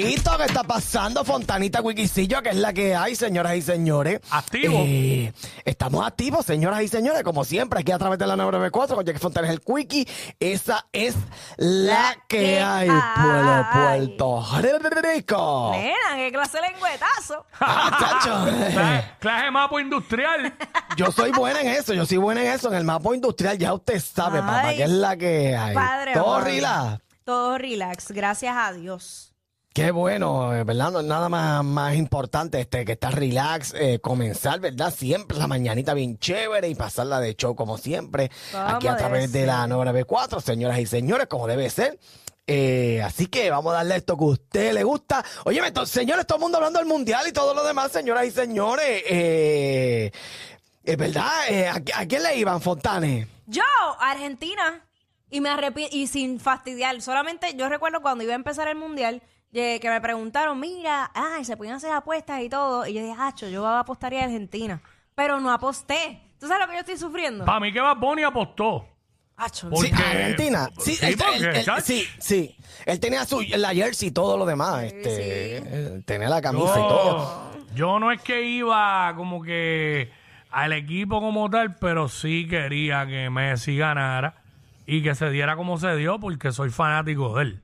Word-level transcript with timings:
Papito, 0.00 0.36
¿qué 0.38 0.44
está 0.44 0.64
pasando? 0.64 1.24
Fontanita 1.24 1.82
Wikicillo, 1.82 2.42
que 2.42 2.50
es 2.50 2.56
la 2.56 2.72
que 2.72 2.94
hay, 2.94 3.14
señoras 3.14 3.56
y 3.56 3.62
señores. 3.62 4.20
Activo. 4.30 4.78
Eh, 4.86 5.32
estamos 5.64 6.06
activos, 6.06 6.46
señoras 6.46 6.82
y 6.82 6.88
señores, 6.88 7.22
como 7.22 7.44
siempre, 7.44 7.80
aquí 7.80 7.92
a 7.92 7.98
través 7.98 8.18
de 8.18 8.26
la 8.26 8.36
994 8.36 8.96
con 8.96 9.04
Jackie 9.04 9.18
Fontanes 9.18 9.50
el 9.50 9.60
Quickie. 9.60 10.08
Esa 10.40 10.86
es 10.92 11.14
la, 11.56 11.92
La 11.92 12.14
que, 12.26 12.38
que 12.38 12.60
hay, 12.60 12.88
hay. 12.88 13.22
pueblo 13.22 13.66
Puerto 13.72 14.46
Rico. 15.02 15.70
Nena, 15.72 16.16
qué 16.16 16.32
clase 16.32 16.58
de 16.58 16.70
lengüetazo. 16.70 17.46
Ah, 17.60 17.98
chacho. 18.00 19.12
Clase, 19.20 19.50
mapo 19.50 19.78
industrial. 19.78 20.54
Yo 20.96 21.12
soy 21.12 21.30
buena 21.32 21.60
en 21.60 21.68
eso, 21.68 21.92
yo 21.94 22.06
soy 22.06 22.16
buena 22.16 22.42
en 22.42 22.52
eso, 22.52 22.68
en 22.68 22.74
el 22.74 22.84
mapa 22.84 23.14
industrial, 23.14 23.58
ya 23.58 23.74
usted 23.74 24.00
sabe, 24.00 24.40
papá, 24.40 24.74
que 24.74 24.84
es 24.84 24.90
la 24.90 25.16
que 25.16 25.56
hay. 25.56 25.74
Padre 25.74 26.14
Todo 26.14 26.40
relax. 26.40 27.02
Todo 27.24 27.58
relax, 27.58 28.10
gracias 28.10 28.56
a 28.56 28.72
Dios. 28.72 29.31
Qué 29.74 29.90
bueno, 29.90 30.54
eh, 30.54 30.64
¿verdad? 30.64 30.90
No 30.90 31.00
es 31.00 31.06
nada 31.06 31.28
más, 31.30 31.64
más 31.64 31.94
importante 31.94 32.60
este, 32.60 32.84
que 32.84 32.92
estar 32.92 33.14
relax, 33.14 33.72
eh, 33.74 34.00
comenzar, 34.00 34.60
¿verdad? 34.60 34.92
Siempre 34.92 35.38
la 35.38 35.46
mañanita 35.46 35.94
bien 35.94 36.18
chévere 36.18 36.68
y 36.68 36.74
pasarla 36.74 37.20
de 37.20 37.34
show 37.34 37.56
como 37.56 37.78
siempre. 37.78 38.30
Aquí 38.54 38.86
a 38.86 38.96
través 38.96 39.32
de 39.32 39.46
la 39.46 39.66
994, 39.66 40.40
señoras 40.40 40.78
y 40.78 40.86
señores, 40.86 41.26
como 41.26 41.46
debe 41.46 41.70
ser. 41.70 41.98
Eh, 42.46 43.00
así 43.02 43.28
que 43.28 43.50
vamos 43.50 43.72
a 43.72 43.76
darle 43.76 43.96
esto 43.96 44.16
que 44.16 44.24
a 44.24 44.28
usted 44.28 44.72
le 44.74 44.84
gusta. 44.84 45.24
Oye, 45.44 45.62
señores, 45.86 46.26
todo 46.26 46.36
el 46.36 46.42
mundo 46.42 46.58
hablando 46.58 46.78
del 46.78 46.88
mundial 46.88 47.26
y 47.28 47.32
todo 47.32 47.54
lo 47.54 47.64
demás, 47.64 47.92
señoras 47.92 48.26
y 48.26 48.30
señores. 48.30 49.02
Eh, 49.08 50.10
es 50.82 50.96
verdad, 50.96 51.30
eh, 51.48 51.68
¿a, 51.68 51.76
a 51.76 52.06
quién 52.06 52.22
le 52.22 52.36
iban, 52.36 52.60
Fontanes? 52.60 53.28
Yo, 53.46 53.62
Argentina, 54.00 54.84
y 55.30 55.40
me 55.40 55.48
arrepiento, 55.48 55.96
y 55.96 56.08
sin 56.08 56.40
fastidiar, 56.40 57.00
solamente 57.00 57.54
yo 57.56 57.68
recuerdo 57.68 58.02
cuando 58.02 58.24
iba 58.24 58.32
a 58.32 58.36
empezar 58.36 58.68
el 58.68 58.76
mundial, 58.76 59.22
eh, 59.52 59.78
que 59.80 59.90
me 59.90 60.00
preguntaron, 60.00 60.58
mira, 60.58 61.10
ay, 61.14 61.44
se 61.44 61.56
podían 61.56 61.76
hacer 61.76 61.92
apuestas 61.92 62.40
y 62.42 62.48
todo, 62.48 62.86
y 62.86 62.94
yo 62.94 63.02
dije, 63.02 63.14
hacho, 63.18 63.48
yo 63.48 63.66
apostaría 63.66 64.20
a 64.22 64.24
Argentina, 64.24 64.80
pero 65.14 65.40
no 65.40 65.50
aposté. 65.52 66.20
¿Tú 66.38 66.46
sabes 66.48 66.62
lo 66.62 66.68
que 66.68 66.74
yo 66.74 66.80
estoy 66.80 66.96
sufriendo? 66.98 67.44
Para 67.44 67.60
mí 67.60 67.72
que 67.72 67.80
Bad 67.80 67.96
Bunny 67.98 68.22
apostó. 68.24 68.86
Hacho, 69.36 69.70
Por- 69.70 69.84
Sí, 69.84 69.90
Porque- 69.90 70.04
Argentina. 70.04 70.68
Sí, 70.78 70.94
Sí, 70.94 71.06
él- 71.06 71.16
porque, 71.16 71.36
él- 71.36 71.44
él- 71.56 71.64
chacho. 71.64 71.82
sí, 71.84 72.06
sí. 72.18 72.56
Él 72.86 73.00
tenía 73.00 73.24
su, 73.24 73.40
la 73.42 73.70
jersey 73.74 74.08
y 74.08 74.10
todo 74.10 74.36
lo 74.36 74.44
demás. 74.46 74.82
Este, 74.84 75.60
sí. 75.60 75.68
él 75.72 76.04
tenía 76.04 76.28
la 76.28 76.40
camisa 76.42 76.72
y 76.78 76.82
todo. 76.88 77.52
Yo, 77.68 77.74
yo 77.74 77.98
no 78.00 78.12
es 78.12 78.20
que 78.22 78.42
iba 78.44 79.12
como 79.16 79.42
que 79.42 80.10
al 80.50 80.72
equipo 80.72 81.20
como 81.20 81.48
tal, 81.48 81.76
pero 81.76 82.08
sí 82.08 82.46
quería 82.48 83.06
que 83.06 83.30
Messi 83.30 83.76
ganara 83.76 84.34
y 84.86 85.02
que 85.02 85.14
se 85.14 85.30
diera 85.30 85.56
como 85.56 85.78
se 85.78 85.96
dio 85.96 86.18
porque 86.20 86.52
soy 86.52 86.70
fanático 86.70 87.34
de 87.36 87.42
él. 87.42 87.62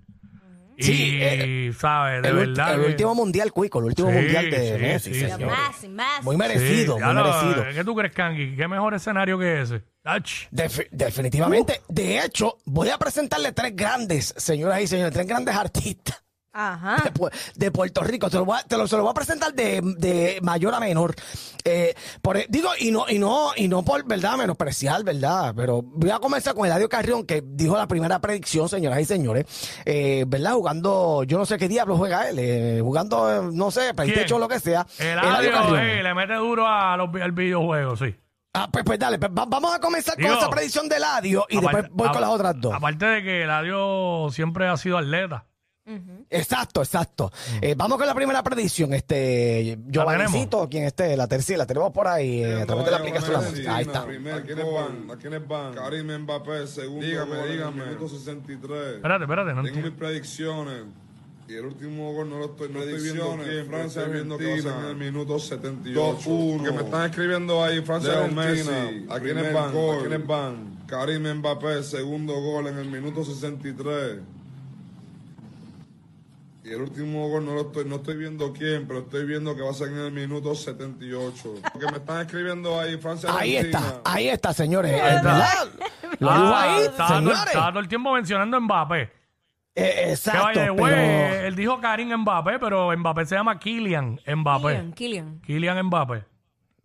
Sí, 0.80 1.20
y, 1.22 1.72
¿sabes? 1.72 2.22
De 2.22 2.28
El, 2.28 2.36
verdad. 2.36 2.74
el 2.74 2.80
que- 2.80 2.86
último 2.86 3.14
mundial, 3.14 3.52
Cuico, 3.52 3.78
el 3.80 3.86
último 3.86 4.10
Sí, 4.10 4.14
mundial 4.16 4.50
de 4.50 4.74
sí, 4.76 4.80
Messi, 4.82 5.14
sí, 5.14 5.44
más, 5.44 5.88
más. 5.88 6.22
Muy 6.24 6.36
merecido, 6.36 6.98
muy 6.98 7.14
lo- 7.14 7.24
merecido. 7.24 7.64
¿Qué 7.74 7.84
tú 7.84 7.94
crees, 7.94 8.14
Kangi? 8.14 8.54
¿Qué 8.56 8.68
mejor 8.68 8.94
escenario 8.94 9.38
que 9.38 9.62
ese? 9.62 9.82
Definitivamente. 10.90 11.82
De 11.88 12.24
hecho, 12.24 12.58
voy 12.64 12.88
a 12.90 12.98
presentarle 12.98 13.52
tres 13.52 13.74
grandes, 13.74 14.34
señoras 14.36 14.80
y 14.82 14.86
señores, 14.86 15.12
tres 15.12 15.26
grandes 15.26 15.54
artistas. 15.54 16.22
Ajá. 16.52 16.96
de, 17.04 17.12
Pu- 17.12 17.30
de 17.54 17.70
Puerto 17.70 18.02
Rico. 18.02 18.28
Te 18.30 18.36
lo 18.38 18.44
voy 18.44 18.58
a, 18.58 18.62
te 18.64 18.76
lo, 18.76 18.88
se 18.88 18.96
lo 18.96 19.02
voy 19.02 19.10
a 19.10 19.14
presentar 19.14 19.52
de, 19.54 19.80
de 19.98 20.38
mayor 20.42 20.74
a 20.74 20.80
menor. 20.80 21.14
Eh, 21.64 21.94
por, 22.22 22.36
e- 22.36 22.46
digo, 22.48 22.70
y 22.78 22.90
no, 22.90 23.04
y 23.08 23.18
no, 23.18 23.50
y 23.56 23.68
no 23.68 23.84
por 23.84 24.04
verdad 24.06 24.36
menospreciar, 24.36 25.04
¿verdad? 25.04 25.52
Pero 25.54 25.82
voy 25.82 26.10
a 26.10 26.18
comenzar 26.18 26.54
con 26.54 26.66
Eladio 26.66 26.88
Carrión, 26.88 27.24
que 27.26 27.42
dijo 27.44 27.76
la 27.76 27.86
primera 27.86 28.18
predicción, 28.20 28.68
señoras 28.68 29.00
y 29.00 29.04
señores. 29.04 29.44
Eh, 29.84 30.24
¿Verdad? 30.26 30.54
Jugando, 30.54 31.22
yo 31.24 31.38
no 31.38 31.46
sé 31.46 31.58
qué 31.58 31.68
diablo 31.68 31.96
juega 31.96 32.28
él, 32.28 32.38
eh, 32.38 32.80
jugando, 32.82 33.50
no 33.52 33.70
sé, 33.70 33.94
PlayStation 33.94 34.38
o 34.38 34.40
lo 34.40 34.48
que 34.48 34.58
sea. 34.60 34.86
El 34.98 35.18
Eladio 35.18 35.76
eh, 35.76 36.02
le 36.02 36.14
mete 36.14 36.34
duro 36.34 36.66
a 36.66 36.96
los, 36.96 37.08
al 37.20 37.32
videojuego, 37.32 37.96
sí. 37.96 38.14
Ah, 38.54 38.68
pues, 38.72 38.82
pues 38.84 38.98
dale, 38.98 39.18
pues, 39.18 39.30
va- 39.30 39.44
vamos 39.46 39.72
a 39.74 39.78
comenzar 39.78 40.16
Digo, 40.16 40.30
con 40.30 40.38
esa 40.38 40.50
predicción 40.50 40.88
de 40.88 40.96
Eladio 40.96 41.46
y 41.50 41.58
Aparte- 41.58 41.76
después 41.82 41.96
voy 41.96 42.08
con 42.08 42.16
a- 42.16 42.20
las 42.20 42.30
otras 42.30 42.54
dos. 42.58 42.74
Aparte 42.74 43.04
de 43.06 43.22
que 43.22 43.42
Eladio 43.44 44.28
siempre 44.32 44.66
ha 44.66 44.76
sido 44.76 44.96
atleta. 44.98 45.44
Exacto, 46.30 46.82
exacto. 46.82 47.32
Eh, 47.60 47.74
vamos 47.76 47.98
con 47.98 48.06
la 48.06 48.14
primera 48.14 48.42
predicción. 48.42 48.92
Este, 48.92 49.78
Giovannicito, 49.88 50.68
quien 50.68 50.84
esté, 50.84 51.16
la 51.16 51.26
tercera, 51.26 51.58
la 51.58 51.66
tenemos 51.66 51.92
por 51.92 52.06
ahí 52.08 52.42
eh, 52.44 52.62
a 52.62 52.66
través 52.66 52.84
de 52.84 52.90
la 52.90 52.96
aplicación. 52.98 53.32
La 53.42 53.48
música. 53.48 53.76
Ahí 53.76 53.84
está. 53.84 54.06
Primer 54.06 54.34
¿A 54.34 54.42
quiénes 54.42 54.64
van? 54.72 55.10
¿A 55.10 55.16
quiénes 55.16 55.48
van? 55.48 55.74
Karim 55.74 56.18
Mbappé, 56.18 56.66
segundo 56.66 57.06
dígame, 57.06 57.30
gol 57.30 57.38
en 57.38 57.44
el 57.50 57.52
dígame. 57.58 57.84
minuto 57.86 58.08
63. 58.08 58.96
Espérate, 58.96 59.24
espérate, 59.24 59.54
no 59.54 59.62
Tengo 59.62 59.80
mis 59.80 59.90
predicciones. 59.92 60.84
Y 61.48 61.54
el 61.54 61.64
último 61.64 62.12
gol 62.12 62.28
no 62.28 62.38
lo 62.40 62.44
estoy, 62.44 62.68
no 62.68 62.82
estoy 62.82 63.02
viendo 63.02 63.38
quién. 63.42 63.66
Francia, 63.66 64.04
viendo 64.04 64.36
que 64.36 64.46
va 64.50 64.54
a 64.58 64.60
ser 64.60 64.72
en 64.82 64.84
el 64.90 64.96
minuto 64.96 65.38
78. 65.38 66.28
2-1. 66.28 66.62
Que 66.64 66.72
me 66.72 66.82
están 66.82 67.08
escribiendo 67.10 67.64
ahí, 67.64 67.80
Francia, 67.80 68.20
Leo. 68.20 68.28
Messi, 68.28 69.06
¿A 69.08 69.18
quiénes 69.18 69.54
van? 69.54 69.72
gol. 69.72 69.96
¿A 69.96 70.00
quiénes 70.00 70.26
van? 70.26 70.78
Karim 70.86 71.26
Mbappé, 71.38 71.82
segundo 71.82 72.34
gol 72.34 72.66
en 72.66 72.76
el 72.76 72.90
minuto 72.90 73.24
63. 73.24 74.18
Y 76.68 76.72
el 76.72 76.82
último 76.82 77.28
gol 77.28 77.44
no 77.46 77.54
lo 77.54 77.60
estoy, 77.62 77.84
no 77.86 77.96
estoy 77.96 78.16
viendo 78.16 78.52
quién, 78.52 78.86
pero 78.86 79.00
estoy 79.00 79.24
viendo 79.24 79.56
que 79.56 79.62
va 79.62 79.70
a 79.70 79.74
ser 79.74 79.88
en 79.88 79.98
el 79.98 80.12
minuto 80.12 80.54
78. 80.54 81.54
Porque 81.72 81.86
me 81.90 81.96
están 81.98 82.20
escribiendo 82.26 82.78
ahí, 82.78 82.96
Francia, 82.98 83.30
Ahí 83.36 83.56
Argentina. 83.56 83.86
está, 83.96 84.00
ahí 84.12 84.28
está, 84.28 84.52
señores. 84.52 84.92
Ahí 84.92 85.16
está. 85.16 85.32
¿Verdad? 85.32 85.68
Lo 86.18 86.30
Ah, 86.30 86.62
ahí, 86.62 86.82
estaba, 86.82 87.08
todo, 87.08 87.18
señores. 87.20 87.46
estaba 87.46 87.68
todo 87.70 87.80
el 87.80 87.88
tiempo 87.88 88.12
mencionando 88.12 88.60
Mbappé. 88.60 89.02
Eh, 89.02 89.10
Que 89.74 90.10
exacto, 90.10 90.42
vaya 90.42 90.62
de 90.64 90.70
güey, 90.70 90.92
pero... 90.94 91.46
él 91.46 91.54
dijo 91.56 91.80
Karim 91.80 92.12
Mbappé, 92.16 92.58
pero 92.58 92.96
Mbappé 92.96 93.26
se 93.26 93.34
llama 93.36 93.58
Kylian 93.58 94.20
Mbappé. 94.26 94.62
Killian, 94.68 94.92
Killian. 94.92 95.40
Kylian 95.40 95.86
Mbappé. 95.86 96.24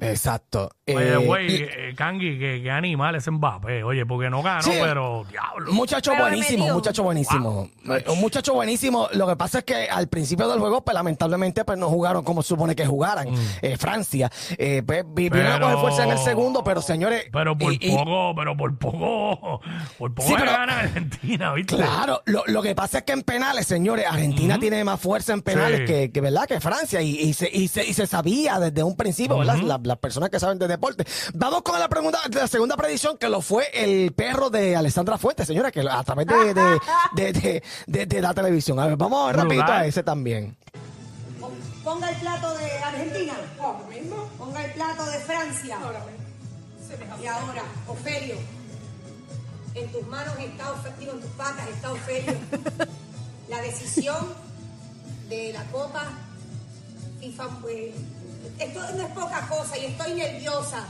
Exacto. 0.10 0.70
Oye, 0.88 1.14
Eh, 1.14 1.18
güey, 1.18 1.52
y- 1.52 1.64
eh, 1.64 1.94
Kangi, 1.96 2.38
que, 2.38 2.62
que 2.62 2.72
animal 2.72 3.16
es 3.16 3.30
Mbappé. 3.30 3.84
Oye, 3.84 4.06
porque 4.06 4.30
no 4.30 4.42
ganó, 4.44 4.62
Sí. 4.62 4.72
pero 4.82 5.26
diablo. 5.30 5.72
Muchacho 5.72 6.12
Pero 6.12 6.24
buenísimo, 6.26 6.60
metió. 6.66 6.74
muchacho 6.76 7.04
buenísimo. 7.04 7.70
Eh, 7.86 8.04
Un 8.10 8.20
muchacho 8.20 8.54
buenísimo. 8.54 9.08
Lo 9.14 9.28
que 9.28 9.36
pasa 9.36 9.60
es 9.60 9.64
que 9.64 9.88
al 9.90 10.08
principio 10.10 10.48
del 10.50 10.60
juego, 10.60 10.84
pues 10.84 10.94
lamentablemente, 10.94 11.64
pues 11.66 11.78
no 11.78 11.88
jugaron 11.90 12.24
como 12.24 12.42
se 12.42 12.50
supone 12.50 12.76
que 12.76 12.86
jugaran. 12.86 13.28
Eh, 13.62 13.78
Francia. 13.78 14.30
Eh, 14.58 14.84
pues 14.86 15.04
vi- 15.08 15.30
vino 15.30 15.48
a 15.48 15.52
Mm. 15.52 15.54
Pero- 15.54 15.66
coger 15.66 15.78
fuerza 15.80 16.04
en 16.04 16.12
el 16.12 16.18
segundo, 16.20 16.64
pero 16.64 16.82
señores. 16.82 17.26
Pero 17.32 17.58
por 17.58 17.72
y- 17.74 17.78
y- 17.82 17.96
poco, 17.96 18.34
pero 18.36 18.58
por 18.58 18.78
poco, 18.78 19.62
por 19.98 20.14
poco 20.14 20.28
Sí, 20.28 20.34
le 20.34 20.40
pero- 20.40 20.52
gana 20.52 20.80
Argentina, 20.80 21.54
¿viste? 21.54 21.76
Claro, 21.78 22.22
lo, 22.26 22.44
lo 22.48 22.62
que 22.62 22.76
pasa 22.76 23.00
es 23.00 23.04
que 23.04 23.14
en 23.14 23.22
penales, 23.24 23.68
señores, 23.68 24.06
Argentina 24.08 24.60
tiene 24.60 24.84
más 24.84 25.00
fuerza 25.00 25.34
en 25.34 25.42
penales 25.42 25.82
Sí. 25.82 25.86
que, 25.86 26.12
que, 26.12 26.22
¿verdad? 26.22 26.46
que 26.48 26.60
Francia 26.60 27.02
y, 27.02 27.16
y 27.20 27.34
se, 27.34 27.50
y, 27.52 27.68
se, 27.68 27.86
y 27.86 27.94
se 27.94 28.06
sabía 28.08 28.60
desde 28.60 28.84
un 28.84 28.96
principio, 28.98 29.38
¿verdad? 29.38 29.58
La- 29.58 29.80
Las, 29.84 29.93
personas 29.98 30.30
que 30.30 30.40
saben 30.40 30.60
de 30.60 30.68
deporte. 30.68 31.06
Vamos 31.34 31.62
con 31.62 31.80
la 31.80 31.88
pregunta, 31.90 32.20
la 32.32 32.48
segunda 32.48 32.76
predicción 32.78 33.18
que 33.18 33.30
lo 33.30 33.42
fue 33.42 33.68
el 33.74 34.12
perro 34.14 34.50
de 34.50 34.76
Alessandra 34.76 35.18
Fuentes, 35.18 35.48
señora, 35.48 35.72
que 35.72 35.82
a 35.82 36.04
través 36.04 36.28
de, 36.28 36.54
de, 36.54 36.80
de, 37.14 37.34
de- 37.34 37.64
de- 37.88 38.06
de 38.06 38.22
la 38.22 38.34
televisión. 38.34 38.80
A 38.80 38.88
ver, 38.88 38.98
vamos 38.98 39.28
Brutal. 39.30 39.44
rapidito 39.46 39.72
a 39.72 39.86
ese 39.86 40.04
también. 40.04 40.56
Ponga 41.84 42.10
el 42.10 42.16
plato 42.18 42.54
de 42.58 42.72
Argentina. 42.80 43.34
Ponga 44.38 44.64
el 44.66 44.72
plato 44.74 45.06
de 45.06 45.20
Francia. 45.20 45.78
Y 47.22 47.26
ahora, 47.26 47.64
Ofelio. 47.88 48.36
En 49.76 49.92
tus 49.92 50.06
manos 50.08 50.34
está 50.40 50.72
Ofelio, 50.72 51.14
en 51.14 51.22
tus 51.22 51.30
patas 51.32 51.68
está 51.70 51.92
Ofelio. 51.92 52.34
La 53.50 53.62
decisión 53.62 54.34
de 55.30 55.52
la 55.54 55.64
Copa 55.72 56.06
FIFA, 57.20 57.48
pues, 57.62 57.94
esto 58.60 58.80
no 58.96 59.04
es 59.08 59.14
poca 59.14 59.42
cosa 59.48 59.78
y 59.78 59.86
estoy 59.86 60.14
nerviosa. 60.14 60.86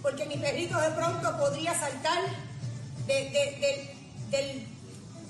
porque 0.00 0.26
mi 0.26 0.36
perrito 0.36 0.78
de 0.80 0.90
pronto 0.90 1.36
podría 1.38 1.74
saltar 1.78 2.20
de- 3.06 3.30
de- 3.30 3.58
del, 3.60 4.30
del 4.30 4.68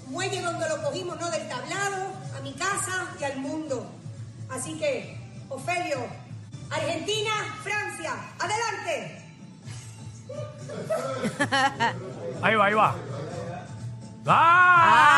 muelle 0.08 0.42
donde 0.42 0.68
lo 0.68 0.82
cogimos, 0.82 1.18
no 1.18 1.30
del 1.30 1.48
tablado, 1.48 2.12
a 2.36 2.40
mi 2.42 2.52
casa 2.52 3.06
y 3.18 3.24
al 3.24 3.38
mundo. 3.38 3.90
Así 4.50 4.78
que, 4.78 5.18
Ofelio, 5.48 6.06
Argentina, 6.70 7.32
Francia, 7.62 8.12
adelante. 8.38 9.24
Ahí 12.42 12.54
va, 12.54 12.66
ahí 12.66 12.74
va. 12.74 12.94
Pero 14.24 14.36
¡Ah! 14.36 15.08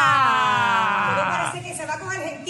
parece 1.51 1.69
que 1.69 1.77
se 1.77 1.87
va 1.87 1.99
con 1.99 2.09
Argentina. 2.09 2.50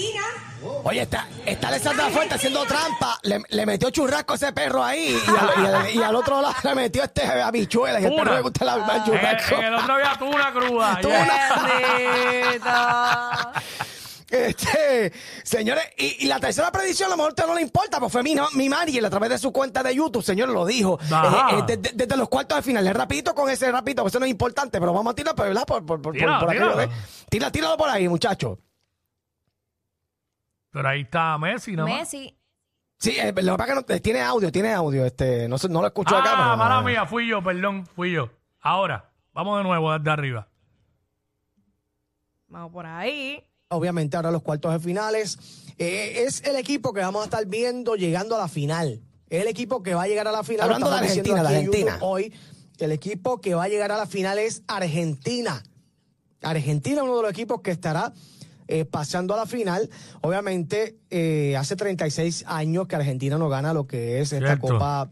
Oye, 0.85 1.03
está, 1.03 1.27
está 1.47 1.69
Alessandra 1.69 2.09
Fuerte 2.11 2.35
haciendo 2.35 2.65
trampa. 2.65 3.19
Le, 3.23 3.41
le 3.49 3.67
metió 3.67 3.91
churrasco 3.91 4.33
a 4.35 4.37
ese 4.37 4.53
perro 4.53 4.83
ahí. 4.85 5.17
Y 5.27 5.31
al, 5.31 5.51
y 5.63 5.67
al- 5.67 5.95
y 5.97 6.03
al 6.03 6.15
otro 6.17 6.41
lado 6.43 6.55
le 6.63 6.75
metió 6.75 7.03
este 7.05 7.23
habichuela. 7.25 8.01
Y 8.01 8.05
el 8.05 8.11
Tuna. 8.11 8.23
perro 8.25 8.37
le 8.37 8.43
gusta 8.43 8.65
la, 8.65 8.75
el 8.75 8.81
En, 8.99 9.05
churrasco. 9.05 9.55
en 9.57 9.65
el 9.65 9.75
otro 9.75 9.95
había 9.95 10.19
tuna 10.19 10.53
cruda. 10.53 11.01
Bendito. 11.03 12.71
Este, 14.31 15.13
señores, 15.43 15.83
y, 15.99 16.25
y 16.25 16.29
la 16.29 16.39
tercera 16.39 16.71
predicción 16.71 17.09
a 17.09 17.11
lo 17.11 17.17
mejor 17.17 17.31
a 17.31 17.33
usted 17.33 17.47
no 17.47 17.55
le 17.57 17.63
importa, 17.63 17.99
pues 17.99 18.13
fue 18.13 18.23
mi, 18.23 18.37
mi 18.55 18.69
manager 18.69 19.05
a 19.05 19.11
través 19.11 19.29
de 19.31 19.39
su 19.39 19.51
cuenta 19.53 19.83
de 19.83 19.93
YouTube, 19.93 20.23
señor, 20.23 20.51
lo 20.51 20.65
dijo. 20.65 21.01
Eh, 21.03 21.59
eh, 21.59 21.63
desde, 21.67 21.91
desde 21.97 22.17
los 22.17 22.29
cuartos 22.29 22.57
de 22.59 22.63
final. 22.63 22.87
Es 22.87 22.95
rapidito 22.95 23.35
con 23.35 23.51
ese 23.51 23.73
rapidito, 23.73 24.03
porque 24.03 24.11
eso 24.11 24.21
no 24.21 24.27
es 24.27 24.31
importante, 24.31 24.79
pero 24.79 24.93
vamos 24.93 25.11
a 25.13 25.15
tirar, 25.17 25.35
pues, 25.35 25.49
¿verdad? 25.49 25.65
Por, 25.67 25.85
por, 25.85 26.01
por, 26.01 26.13
Tira, 26.15 26.39
por 26.39 26.51
tira. 26.51 26.89
Tira, 27.29 27.51
tíralo 27.51 27.77
por 27.77 27.89
ahí, 27.91 28.09
muchacho. 28.09 28.59
Pero 30.71 30.89
ahí 30.89 31.03
está 31.03 31.37
Messi, 31.39 31.73
¿no? 31.77 31.85
Messi. 31.85 32.37
Sí, 32.99 33.13
eh, 33.19 33.33
lo 33.43 33.53
que 33.53 33.59
pasa 33.59 33.73
es 33.73 33.85
que 33.87 33.95
no- 33.95 34.01
tiene 34.01 34.21
audio, 34.21 34.53
tiene 34.53 34.73
audio, 34.73 35.05
este, 35.07 35.49
no, 35.49 35.57
sé, 35.59 35.69
no 35.69 35.81
lo 35.81 35.87
escucho 35.87 36.15
Ah, 36.17 36.21
acá, 36.21 36.31
pero. 36.37 36.57
mala 36.57 36.83
mía, 36.83 37.07
fui 37.07 37.27
yo, 37.29 37.43
perdón, 37.43 37.87
fui 37.87 38.13
yo. 38.13 38.29
Ahora, 38.61 39.11
vamos 39.33 39.57
de 39.59 39.65
nuevo 39.65 39.91
desde 39.99 40.11
arriba. 40.11 40.49
Vamos 42.49 42.73
por 42.73 42.87
ahí. 42.87 43.43
obviamente 43.73 44.17
ahora 44.17 44.31
los 44.33 44.43
cuartos 44.43 44.73
de 44.73 44.81
finales. 44.81 45.39
Eh, 45.79 46.25
es 46.27 46.43
el 46.45 46.57
equipo 46.57 46.93
que 46.93 47.01
vamos 47.01 47.23
a 47.23 47.25
estar 47.27 47.47
viendo 47.47 47.95
llegando 47.95 48.35
a 48.35 48.39
la 48.41 48.49
final. 48.49 49.01
Es 49.29 49.43
el 49.43 49.49
equipo 49.49 49.81
que 49.83 49.95
va 49.95 50.03
a 50.03 50.09
llegar 50.09 50.27
a 50.27 50.33
la 50.33 50.43
final. 50.43 50.63
Hablando 50.65 50.91
Lo 50.91 50.97
de 50.97 51.03
diciendo 51.03 51.31
Argentina, 51.37 51.49
aquí 51.49 51.53
de 51.55 51.61
en 51.61 51.67
Argentina. 51.69 51.93
YouTube 51.93 52.09
Hoy, 52.09 52.35
el 52.79 52.93
equipo 52.93 53.41
que 53.41 53.55
va 53.55 53.63
a 53.65 53.69
llegar 53.69 53.93
a 53.93 53.97
la 53.97 54.07
final 54.07 54.39
es 54.41 54.63
Argentina. 54.67 55.63
Argentina 56.43 56.97
es 56.97 57.03
uno 57.03 57.17
de 57.19 57.23
los 57.23 57.31
equipos 57.31 57.61
que 57.61 57.71
estará 57.71 58.13
eh, 58.71 58.85
pasando 58.85 59.35
a 59.35 59.37
la 59.37 59.47
final. 59.47 59.91
Obviamente, 60.21 60.97
eh, 61.11 61.57
hace 61.59 61.75
36 61.75 62.45
años 62.47 62.87
que 62.87 62.97
Argentina 62.97 63.37
no 63.37 63.49
gana 63.49 63.75
lo 63.75 63.87
que 63.87 64.21
es 64.21 64.33
esta 64.33 64.47
Cierto. 64.47 64.69
Copa 64.69 65.11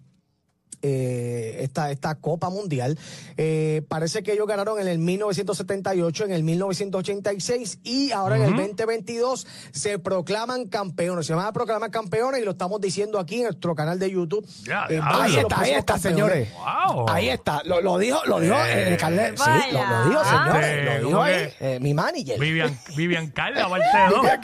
eh, 0.83 1.59
esta, 1.61 1.91
esta 1.91 2.15
Copa 2.17 2.51
Mundial. 2.51 2.99
Eh, 3.37 3.83
parece 3.89 4.23
que 4.23 4.33
ellos 4.33 4.47
ganaron 4.47 4.81
en 4.81 4.89
el 4.89 4.99
1978, 4.99 6.25
en 6.25 6.33
el 6.33 6.43
1986 6.43 7.79
y 7.85 8.11
ahora 8.13 8.37
en 8.37 8.43
el 8.43 8.57
2022 8.57 9.47
se 9.73 9.99
proclaman 9.99 10.67
campeones. 10.67 11.27
Se 11.27 11.35
van 11.35 11.47
a 11.47 11.53
proclamar 11.53 11.91
campeones 11.91 12.41
y 12.41 12.45
lo 12.45 12.53
estamos 12.53 12.81
diciendo 12.81 13.19
aquí 13.19 13.37
en 13.37 13.45
nuestro 13.45 13.75
canal 13.75 13.99
de 13.99 14.11
YouTube. 14.11 14.47
Ya, 14.65 14.87
Eh, 14.89 15.01
Ahí 15.03 15.37
está, 15.37 15.61
ahí 15.61 15.73
está, 15.73 15.99
señores. 15.99 16.49
Wow. 16.55 17.09
Ahí 17.09 17.29
está. 17.29 17.63
Lo, 17.65 17.81
lo 17.81 17.99
dijo, 17.99 18.19
lo 18.27 18.41
dijo 18.41 18.55
Eh, 18.55 18.95
eh, 18.95 18.97
Carle- 18.99 19.31
Sí, 19.37 19.43
vaya. 19.47 19.73
lo, 19.73 20.05
lo 20.05 20.11
dijo, 20.11 20.25
señores. 20.25 20.65
Este, 20.67 20.85
Lo 20.85 20.93
dijo 20.99 21.11
¿cómo 21.11 21.23
ahí 21.23 21.33
que? 21.59 21.75
eh, 21.77 21.81
mi 21.81 21.95
manager. 21.95 22.39
Vivian, 22.41 22.79
Vivian 22.97 23.31
Carla. 23.31 23.69
Mira, 24.23 24.41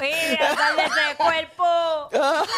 mira, 0.00 0.50
ese 0.86 1.16
cuerpo. 1.16 1.64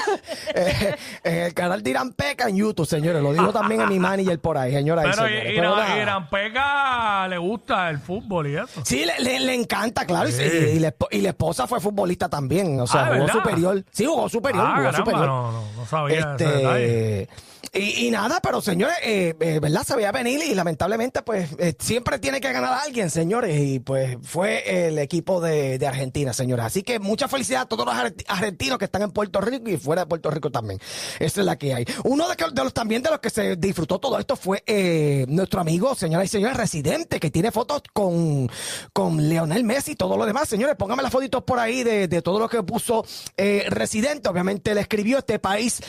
Eh, 0.54 0.94
en 1.24 1.34
el 1.38 1.54
canal 1.54 1.82
de 1.82 1.90
Irán 1.90 2.12
Peca 2.12 2.48
en 2.48 2.56
YouTube, 2.56 2.86
señores. 2.86 3.22
Lo 3.22 3.32
dijo 3.32 3.52
también 3.52 3.80
en 3.82 3.88
mi 3.88 3.98
manager 3.98 4.38
por 4.40 4.58
ahí, 4.58 4.72
señora. 4.72 5.02
y 5.02 5.10
Pero 5.10 5.24
señores. 5.26 5.52
Irán, 5.52 5.70
nada. 5.76 5.98
Irán 6.02 6.30
Peca 6.30 7.28
le 7.28 7.38
gusta 7.38 7.90
el 7.90 7.98
fútbol 7.98 8.48
y 8.48 8.56
eso. 8.56 8.82
Sí, 8.84 9.04
le, 9.04 9.18
le- 9.20 9.40
le 9.40 9.54
encanta, 9.54 10.04
claro. 10.06 10.28
y- 10.28 10.32
Sí. 10.32 10.42
Y, 10.42 10.76
y 10.76 10.78
la, 10.78 10.88
esp- 10.96 11.08
y 11.10 11.20
la 11.20 11.30
esposa 11.30 11.66
fue 11.66 11.80
futbolista 11.80 12.28
también. 12.28 12.80
O 12.80 12.86
sea, 12.86 13.02
Ah, 13.02 13.06
jugó 13.12 13.18
¿verdad? 13.26 13.32
superior. 13.34 13.84
Sí, 13.92 14.04
jugó 14.04 14.28
superior. 14.28 14.64
Ah, 14.66 14.70
jugó 14.76 14.84
caramba, 14.90 14.96
superior. 14.98 15.26
no, 15.26 15.52
no, 15.52 15.64
no 15.76 15.86
sabía. 15.86 16.36
Este, 16.38 17.28
y, 17.74 18.06
y 18.06 18.10
nada, 18.10 18.38
pero 18.42 18.60
señores, 18.60 18.96
eh, 19.02 19.34
eh, 19.40 19.58
¿verdad? 19.62 19.82
Se 19.82 19.96
veía 19.96 20.12
venir 20.12 20.40
y 20.46 20.54
lamentablemente, 20.54 21.22
pues, 21.22 21.48
eh, 21.58 21.74
siempre 21.78 22.18
tiene 22.18 22.38
que 22.40 22.52
ganar 22.52 22.80
alguien, 22.84 23.08
señores. 23.08 23.58
Y 23.58 23.78
pues 23.80 24.18
fue 24.22 24.88
el 24.88 24.98
equipo 24.98 25.40
de, 25.40 25.78
de 25.78 25.86
Argentina, 25.86 26.34
señores. 26.34 26.66
Así 26.66 26.82
que 26.82 26.98
mucha 26.98 27.28
felicidad 27.32 27.62
a 27.62 27.66
todos 27.66 27.84
los 27.84 27.94
argent- 27.94 28.24
argentinos 28.28 28.78
que 28.78 28.84
están 28.84 29.02
en 29.02 29.10
Puerto 29.10 29.40
Rico 29.40 29.68
y 29.68 29.76
fuera 29.76 30.02
de 30.02 30.06
Puerto 30.06 30.30
Rico 30.30 30.50
también. 30.50 30.78
Esa 31.18 31.40
es 31.40 31.46
la 31.46 31.56
que 31.56 31.74
hay. 31.74 31.84
Uno 32.04 32.28
de 32.28 32.62
los 32.62 32.72
también 32.72 33.02
de 33.02 33.10
los 33.10 33.18
que 33.18 33.30
se 33.30 33.56
disfrutó 33.56 33.98
todo 33.98 34.18
esto 34.18 34.36
fue 34.36 34.62
eh, 34.66 35.24
nuestro 35.28 35.60
amigo, 35.60 35.94
señoras 35.96 36.26
y 36.26 36.28
señores, 36.28 36.56
residente, 36.56 37.18
que 37.18 37.30
tiene 37.30 37.50
fotos 37.50 37.82
con, 37.92 38.48
con 38.92 39.28
Leonel 39.28 39.64
Messi 39.64 39.92
y 39.92 39.96
todo 39.96 40.16
lo 40.16 40.24
demás. 40.26 40.48
Señores, 40.48 40.76
pónganme 40.76 41.02
las 41.02 41.12
fotitos 41.12 41.42
por 41.42 41.58
ahí 41.58 41.82
de, 41.82 42.06
de 42.06 42.22
todo 42.22 42.38
lo 42.38 42.48
que 42.48 42.62
puso 42.62 43.04
eh, 43.36 43.64
residente. 43.68 44.28
Obviamente 44.28 44.74
le 44.74 44.82
escribió 44.82 45.18
este 45.18 45.38
país 45.38 45.80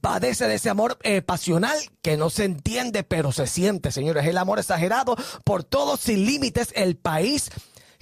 padece 0.00 0.46
de 0.48 0.54
ese 0.54 0.70
amor 0.70 0.98
eh, 1.02 1.20
pasional 1.20 1.76
que 2.00 2.16
no 2.16 2.30
se 2.30 2.44
entiende, 2.44 3.02
pero 3.02 3.32
se 3.32 3.46
siente, 3.46 3.90
señores. 3.92 4.24
El 4.26 4.38
amor 4.38 4.58
exagerado 4.58 5.16
por 5.44 5.64
todos 5.64 6.00
sin 6.00 6.24
límites. 6.24 6.72
El 6.74 6.96
país 6.96 7.50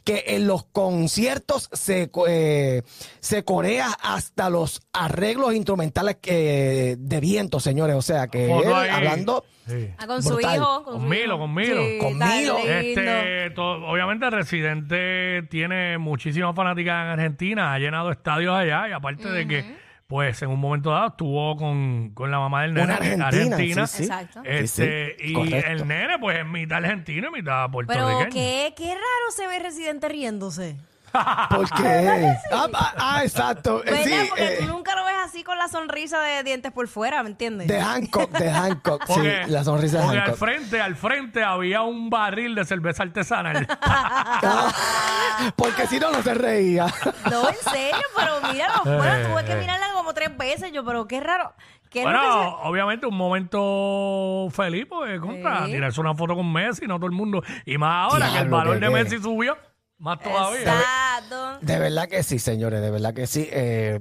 que 0.08 0.24
en 0.36 0.46
los 0.46 0.64
conciertos 0.64 1.68
se, 1.72 2.10
co- 2.10 2.26
eh, 2.28 2.82
se 3.20 3.44
corea 3.44 3.88
hasta 4.02 4.48
los 4.48 4.80
arreglos 4.92 5.54
instrumentales 5.54 6.16
que, 6.20 6.96
de 6.98 7.20
viento, 7.20 7.60
señores. 7.60 7.94
O 7.96 8.02
sea, 8.02 8.28
que 8.28 8.50
él, 8.50 8.72
hablando... 8.90 9.44
Sí. 9.66 9.90
Ah, 9.98 10.06
con 10.06 10.22
su 10.22 10.40
hijo. 10.40 10.82
Con, 10.82 10.84
Con 10.84 11.02
su 11.02 11.08
Milo, 11.08 11.34
hijo. 11.34 11.38
con 11.38 11.54
Milo. 11.54 11.82
Sí, 11.84 11.98
Con 12.00 12.18
Milo. 12.18 12.58
Este, 12.64 13.50
to- 13.50 13.86
obviamente 13.86 14.30
Residente 14.30 15.42
tiene 15.50 15.98
muchísimas 15.98 16.56
fanáticas 16.56 17.04
en 17.04 17.08
Argentina, 17.10 17.74
ha 17.74 17.78
llenado 17.78 18.10
estadios 18.10 18.54
allá 18.56 18.88
y 18.88 18.92
aparte 18.92 19.28
de 19.30 19.46
que, 19.46 19.64
pues 20.08 20.40
en 20.40 20.48
un 20.48 20.58
momento 20.58 20.90
dado 20.90 21.08
estuvo 21.08 21.54
con, 21.56 22.12
con 22.14 22.30
la 22.30 22.38
mamá 22.38 22.62
del 22.62 22.72
nene 22.72 23.14
Una 23.14 23.26
argentina, 23.28 23.86
sí, 23.86 23.96
sí. 23.98 24.02
Exacto. 24.04 24.40
Este, 24.42 25.16
Sí, 25.18 25.24
sí, 25.26 25.30
y 25.32 25.34
correcto. 25.34 25.70
el 25.70 25.86
nene 25.86 26.18
pues 26.18 26.38
es 26.38 26.46
mitad 26.46 26.78
argentino 26.78 27.28
y 27.28 27.30
mitad 27.30 27.66
Pero 27.66 27.72
puertorriqueño. 27.72 28.30
qué, 28.32 28.72
qué 28.74 28.88
raro 28.94 29.30
se 29.36 29.46
ve 29.46 29.58
Residente 29.58 30.08
riéndose. 30.08 30.76
¿Por 31.50 31.70
qué? 31.74 32.34
Ah, 32.52 32.66
ah, 32.74 32.94
ah, 32.98 33.20
exacto. 33.24 33.82
Eh, 33.84 33.90
¿Verdad? 33.90 34.04
sí, 34.04 34.26
Porque 34.30 34.46
eh, 34.54 34.56
tú 34.60 34.66
nunca 34.66 34.94
lo 34.96 35.04
ves 35.04 35.14
así 35.24 35.44
con 35.44 35.58
la 35.58 35.68
sonrisa 35.68 36.20
de 36.20 36.42
dientes 36.42 36.72
por 36.72 36.88
fuera, 36.88 37.22
¿me 37.22 37.28
entiendes? 37.30 37.68
de 37.68 37.78
Hancock, 37.80 38.30
de 38.30 38.50
Hancock. 38.50 39.04
Porque, 39.06 39.42
sí, 39.44 39.50
la 39.50 39.64
sonrisa 39.64 39.98
de 39.98 40.04
porque 40.04 40.18
al 40.18 40.24
Hancock. 40.24 40.38
frente, 40.38 40.80
al 40.80 40.96
frente 40.96 41.42
había 41.44 41.82
un 41.82 42.08
barril 42.10 42.54
de 42.54 42.64
cerveza 42.64 43.02
artesanal. 43.02 43.66
Porque 45.56 45.86
si 45.86 46.00
no, 46.00 46.10
no 46.10 46.22
se 46.22 46.34
reía. 46.34 46.86
No, 47.30 47.48
en 47.48 47.56
serio, 47.72 48.02
pero 48.16 48.52
míralo. 48.52 48.74
Eh, 48.86 48.96
Bueno, 48.96 49.28
tuve 49.28 49.44
que 49.44 49.52
eh. 49.52 49.56
mirarla 49.60 49.86
como 49.90 49.97
tres 50.18 50.36
veces. 50.36 50.72
Yo, 50.72 50.84
pero 50.84 51.06
qué 51.06 51.20
raro. 51.20 51.52
¿Qué 51.90 52.00
que 52.00 52.04
bueno, 52.04 52.58
obviamente 52.64 53.06
un 53.06 53.16
momento 53.16 54.48
feliz 54.50 54.84
porque 54.88 55.18
contra 55.18 55.64
Sí. 55.66 55.72
tirarse 55.72 56.00
una 56.00 56.14
foto 56.14 56.34
con 56.34 56.52
Messi, 56.52 56.86
no 56.86 56.96
todo 56.96 57.06
el 57.06 57.12
mundo. 57.12 57.42
Y 57.64 57.78
más 57.78 58.12
ahora 58.12 58.26
que 58.26 58.32
el 58.32 58.48
Diablo, 58.48 58.56
valor 58.58 58.74
de 58.80 58.86
qué. 58.88 58.92
Messi 58.92 59.18
subió, 59.18 59.56
más 59.98 60.20
todavía. 60.20 60.60
Exacto. 60.60 61.58
De 61.60 61.78
verdad 61.78 62.08
que 62.08 62.22
sí, 62.22 62.38
señores, 62.38 62.80
de 62.80 62.90
verdad 62.90 63.14
que 63.14 63.26
sí. 63.26 63.48
Eh, 63.50 63.98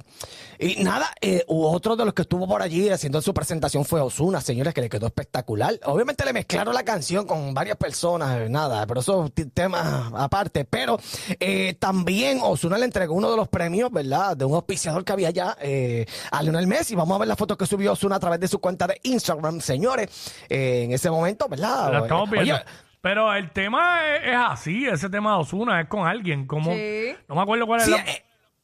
y 0.60 0.84
nada, 0.84 1.12
eh, 1.22 1.44
otro 1.48 1.96
de 1.96 2.06
los 2.06 2.13
que 2.13 2.24
estuvo 2.24 2.48
por 2.48 2.62
allí 2.62 2.89
haciendo 2.89 3.22
su 3.22 3.34
presentación 3.34 3.86
fue 3.86 4.01
Osuna, 4.01 4.42
señores, 4.42 4.74
que 4.74 4.82
le 4.82 4.89
quedó 4.89 5.08
espectacular. 5.08 5.80
Obviamente 5.86 6.25
le 6.25 6.34
mezclaron 6.34 6.74
la 6.74 6.84
canción 6.84 7.25
con 7.25 7.54
varias 7.54 7.77
personas, 7.77 8.42
eh, 8.42 8.50
nada, 8.50 8.86
pero 8.88 9.01
eso 9.01 9.32
es 9.36 9.54
tema 9.54 10.12
aparte. 10.16 10.66
Pero 10.66 11.00
eh, 11.39 11.75
también 11.80 12.39
Osuna 12.42 12.77
le 12.77 12.86
entregó 12.86 13.13
uno 13.16 13.30
de 13.30 13.38
los 13.38 13.48
premios, 13.48 13.92
¿verdad? 13.92 14.36
De 14.38 14.46
un 14.46 14.54
auspiciador 14.56 15.04
que 15.04 15.13
había 15.13 15.30
allá 15.30 15.58
eh, 15.62 16.06
a 16.32 16.42
Lionel 16.44 16.68
Messi. 16.68 16.96
Vamos 16.96 17.16
a 17.16 17.20
ver 17.20 17.27
la 17.27 17.36
foto 17.36 17.58
que 17.58 17.66
subió 17.66 17.94
Osuna 17.94 18.16
a 18.18 18.20
través 18.20 18.39
de 18.39 18.48
su 18.48 18.60
cuenta 18.60 18.88
de 18.88 19.00
Instagram, 19.04 19.62
señores. 19.62 20.10
Eh, 20.50 20.84
en 20.86 20.92
ese 20.92 21.10
momento, 21.10 21.48
¿verdad? 21.48 21.92
La 21.92 22.00
estamos 22.00 22.30
Oye, 22.32 22.44
viendo. 22.44 22.62
Pero 23.07 23.33
el 23.33 23.51
tema 23.51 23.99
es, 24.17 24.27
es 24.27 24.35
así, 24.37 24.85
ese 24.85 25.09
tema 25.09 25.33
de 25.35 25.39
Osuna 25.39 25.79
es 25.81 25.87
con 25.87 26.05
alguien, 26.05 26.45
como 26.45 26.73
Sí. 26.73 27.15
no 27.29 27.35
me 27.35 27.41
acuerdo 27.41 27.65
cuál 27.65 27.79
es 27.79 27.85
Sí, 27.85 27.91
la- 27.91 27.97
eh, 27.99 28.23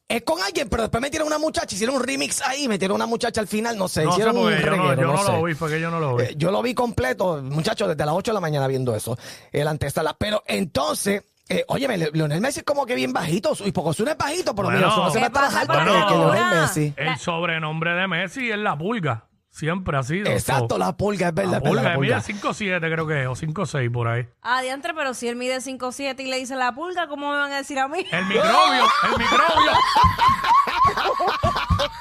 es 0.09 0.21
con 0.23 0.41
alguien, 0.41 0.67
pero 0.69 0.83
después 0.83 1.01
metieron 1.01 1.27
una 1.27 1.37
muchacha, 1.39 1.73
hicieron 1.73 1.95
un 1.95 2.03
remix 2.03 2.41
ahí, 2.41 2.67
metieron 2.67 2.95
una 2.95 3.05
muchacha 3.05 3.39
al 3.39 3.47
final, 3.47 3.77
no 3.77 3.87
sé, 3.87 4.03
no 4.03 4.11
sé 4.11 4.15
hicieron 4.17 4.35
un 4.37 4.43
porque 4.43 4.59
yo 4.61 4.69
no, 4.75 4.83
reguero, 4.83 5.01
yo 5.01 5.07
no 5.13 5.17
sé. 5.23 5.31
lo 5.31 5.43
vi, 5.43 5.53
fue 5.53 5.69
que 5.69 5.79
yo 5.79 5.89
no 5.89 5.99
lo 5.99 6.15
vi. 6.17 6.23
Eh, 6.25 6.33
yo 6.35 6.51
lo 6.51 6.61
vi 6.61 6.73
completo, 6.73 7.41
muchachos, 7.41 7.87
desde 7.87 8.05
las 8.05 8.13
8 8.15 8.31
de 8.31 8.33
la 8.33 8.41
mañana 8.41 8.67
viendo 8.67 8.93
eso, 8.95 9.17
el 9.51 9.67
antesala. 9.67 10.13
Pero 10.19 10.43
entonces, 10.45 11.23
eh, 11.49 11.63
óyeme, 11.69 11.97
Le- 11.97 12.11
Leonel 12.13 12.41
Messi 12.41 12.59
es 12.59 12.65
como 12.65 12.85
que 12.85 12.95
bien 12.95 13.13
bajito, 13.13 13.53
y 13.65 13.71
porque 13.71 13.89
Osuna 13.91 14.11
es 14.11 14.17
bajito, 14.17 14.53
pero 14.53 14.67
Bueno. 14.67 14.79
mira, 14.79 14.89
Osuna 14.91 15.09
se 15.09 15.17
¿Qué 15.19 15.23
mete 15.23 15.39
más 15.39 15.45
pasa 15.47 15.61
alto 15.61 15.73
con 15.73 15.85
que, 15.85 15.91
que 15.91 15.97
Osuna? 15.99 16.33
Leonel 16.35 16.61
Messi. 16.61 16.93
el 16.97 17.17
sobrenombre 17.17 17.93
de 17.93 18.07
Messi 18.07 18.51
es 18.51 18.57
la 18.57 18.77
pulga, 18.77 19.25
siempre 19.53 19.97
ha 19.97 20.03
sido. 20.03 20.29
Exacto, 20.31 20.75
So, 20.75 20.79
la 20.79 20.97
pulga, 20.97 21.29
es 21.29 21.33
verdad, 21.33 21.51
la 21.51 21.57
es 21.57 21.63
verdad, 21.63 21.95
pulga, 21.95 21.99
mide 21.99 22.15
pulga. 22.15 22.51
5'7 22.51 22.79
creo 22.91 23.07
que 23.07 23.21
es, 23.21 23.27
o 23.27 23.35
5'6 23.35 23.91
por 23.91 24.07
ahí. 24.07 24.27
Ah, 24.41 24.61
diantre, 24.61 24.93
pero 24.93 25.13
si 25.13 25.27
él 25.27 25.35
mide 25.35 25.57
5'7 25.57 26.19
y 26.19 26.25
le 26.25 26.37
dice 26.39 26.55
la 26.55 26.73
pulga, 26.73 27.07
¿cómo 27.07 27.31
me 27.31 27.37
van 27.37 27.51
a 27.51 27.57
decir 27.57 27.79
a 27.79 27.87
mí? 27.87 28.05
El 28.11 28.25
microbio, 28.25 28.87
el 29.05 29.17
microbio. 29.17 29.71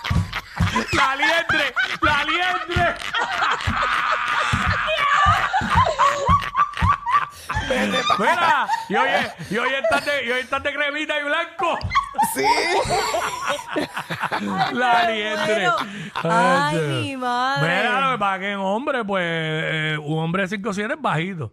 La 0.93 1.17
liendre, 1.17 1.75
la 2.01 2.25
liendre. 2.25 2.95
Mira, 8.19 8.67
y 8.89 8.95
hoy, 8.97 9.09
es- 9.09 9.51
y 9.53 9.59
hoy 9.59 9.71
estás 9.83 10.05
de, 10.05 10.25
y 10.27 10.31
hoy 10.31 10.41
estás 10.41 10.63
de 10.63 10.73
cremita 10.73 11.19
y 11.21 11.25
blanco. 11.25 11.79
Sí. 12.35 12.45
La 14.75 15.11
liendre. 15.11 15.69
Ay, 16.23 16.77
Dios. 16.79 16.89
mi 17.03 17.17
madre. 17.17 17.69
Mira, 17.69 18.01
lo 18.01 18.13
que 18.13 18.19
pasa 18.19 18.35
es 18.37 18.41
que 18.41 18.51
en 18.53 18.59
hombre, 18.59 19.05
pues, 19.05 19.23
eh, 19.25 19.99
un 20.03 20.19
hombre 20.19 20.43
de 20.47 20.49
5'7 20.49 20.95
es 20.95 21.01
bajito. 21.01 21.53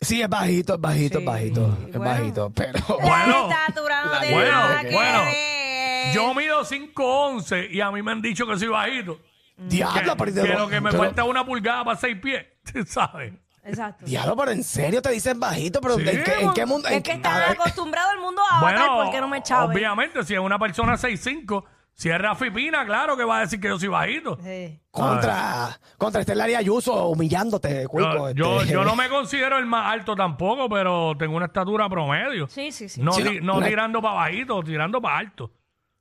Sí, 0.00 0.20
es 0.20 0.28
bajito, 0.28 0.74
es 0.74 0.80
bajito, 0.80 1.18
es 1.20 1.24
bajito. 1.24 1.78
Es 1.88 1.96
bueno. 1.96 2.04
bajito, 2.14 2.52
pero. 2.54 2.80
Bueno, 3.00 3.48
La 3.48 3.66
estatura 3.68 4.04
no 4.04 4.18
tiene 4.20 4.34
bueno, 4.34 4.50
nada 4.50 4.80
que 4.82 4.92
bueno. 4.92 5.18
ver. 5.20 6.12
Yo 6.14 6.34
mido 6.34 6.64
5'11 6.64 7.68
y 7.70 7.80
a 7.80 7.90
mí 7.92 8.02
me 8.02 8.10
han 8.12 8.20
dicho 8.20 8.46
que 8.46 8.58
soy 8.58 8.68
bajito. 8.68 9.20
Diablo, 9.56 10.16
pero, 10.16 10.34
que 10.42 10.54
lo 10.54 10.68
que 10.68 10.80
me 10.80 10.90
pero- 10.90 11.04
falta 11.04 11.22
es 11.22 11.28
una 11.28 11.44
pulgada 11.46 11.84
para 11.84 11.96
6 11.96 12.16
pies, 12.20 12.44
¿sabes? 12.88 13.34
Exacto. 13.64 14.04
Diablo, 14.06 14.36
pero 14.36 14.50
en 14.50 14.64
serio 14.64 15.00
te 15.00 15.10
dicen 15.10 15.38
bajito, 15.38 15.80
pero 15.80 15.94
Sí, 15.96 16.08
¿en, 16.08 16.24
qué, 16.24 16.32
en 16.40 16.52
qué 16.52 16.66
mundo? 16.66 16.88
Es 16.88 17.02
que 17.02 17.12
a 17.12 17.14
está 17.14 17.38
ver, 17.38 17.50
acostumbrado 17.50 18.10
al 18.10 18.18
mundo 18.18 18.42
a 18.50 18.58
avatar, 18.58 18.78
Bueno, 18.88 19.04
¿por 19.04 19.12
qué 19.12 19.20
no 19.20 19.28
me 19.28 19.42
chaves? 19.42 19.76
obviamente, 19.76 20.24
si 20.24 20.34
es 20.34 20.40
una 20.40 20.58
persona 20.58 20.94
6'5, 20.94 21.64
si 21.94 22.08
es 22.10 22.18
Rafi 22.18 22.50
Pina, 22.50 22.84
claro 22.86 23.16
que 23.16 23.22
va 23.24 23.36
a 23.38 23.40
decir 23.42 23.60
que 23.60 23.68
yo 23.68 23.78
soy 23.78 23.88
bajito. 23.88 24.36
Sí. 24.42 24.80
contra, 24.90 25.78
contra 25.98 26.22
Estelaria 26.22 26.58
Ayuso 26.58 27.06
humillándote, 27.08 27.86
Cuico. 27.86 28.30
Yo, 28.30 28.34
yo, 28.34 28.60
este. 28.62 28.72
yo 28.72 28.84
no 28.84 28.96
me 28.96 29.08
considero 29.10 29.58
el 29.58 29.66
más 29.66 29.92
alto 29.92 30.16
tampoco, 30.16 30.68
pero 30.68 31.14
tengo 31.16 31.36
una 31.36 31.46
estatura 31.46 31.88
promedio. 31.88 32.48
Sí, 32.48 32.72
sí, 32.72 32.88
sí. 32.88 33.00
No, 33.00 33.12
Sí, 33.12 33.22
ti- 33.22 33.40
no, 33.42 33.62
tirando 33.62 34.02
para 34.02 34.14
bajito, 34.14 34.62
tirando 34.64 35.00
para 35.00 35.18
alto. 35.18 35.52